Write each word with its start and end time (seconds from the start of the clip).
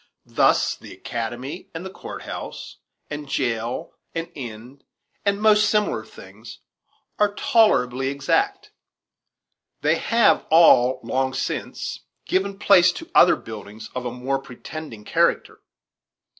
Thus 0.25 0.75
the 0.75 0.91
academy, 0.91 1.69
and 1.75 1.93
court 1.93 2.23
house, 2.23 2.77
and 3.11 3.29
jail, 3.29 3.91
and 4.15 4.31
inn, 4.33 4.81
and 5.23 5.39
most 5.39 5.69
similar 5.69 6.03
things, 6.03 6.57
are 7.19 7.35
tolerably 7.35 8.07
exact. 8.07 8.71
They 9.81 9.97
have 9.99 10.47
all, 10.49 11.01
long 11.03 11.35
since, 11.35 11.99
given 12.25 12.57
place 12.57 12.91
to 12.93 13.11
other 13.13 13.35
buildings 13.35 13.91
of 13.93 14.07
a 14.07 14.11
more 14.11 14.39
pretending 14.39 15.03
character. 15.05 15.61